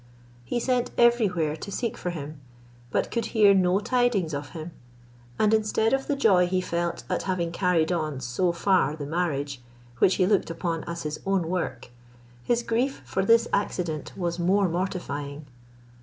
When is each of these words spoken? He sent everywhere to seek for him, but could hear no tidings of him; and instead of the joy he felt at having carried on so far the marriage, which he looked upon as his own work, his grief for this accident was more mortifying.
He 0.43 0.59
sent 0.59 0.89
everywhere 0.97 1.55
to 1.57 1.71
seek 1.71 1.95
for 1.95 2.09
him, 2.09 2.41
but 2.89 3.11
could 3.11 3.27
hear 3.37 3.53
no 3.53 3.79
tidings 3.79 4.33
of 4.33 4.49
him; 4.49 4.71
and 5.37 5.53
instead 5.53 5.93
of 5.93 6.07
the 6.07 6.15
joy 6.15 6.47
he 6.47 6.59
felt 6.59 7.03
at 7.07 7.21
having 7.29 7.51
carried 7.51 7.91
on 7.91 8.19
so 8.19 8.51
far 8.51 8.95
the 8.95 9.05
marriage, 9.05 9.61
which 9.99 10.15
he 10.15 10.25
looked 10.25 10.49
upon 10.49 10.83
as 10.85 11.03
his 11.03 11.19
own 11.23 11.47
work, 11.49 11.89
his 12.43 12.63
grief 12.63 13.03
for 13.05 13.23
this 13.23 13.47
accident 13.53 14.13
was 14.17 14.39
more 14.39 14.67
mortifying. 14.67 15.45